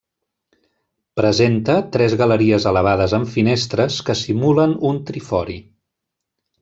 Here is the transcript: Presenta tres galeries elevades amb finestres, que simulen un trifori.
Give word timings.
Presenta 1.19 1.75
tres 1.95 2.15
galeries 2.21 2.65
elevades 2.71 3.15
amb 3.19 3.29
finestres, 3.35 3.99
que 4.09 4.17
simulen 4.23 4.75
un 4.93 4.99
trifori. 5.11 5.59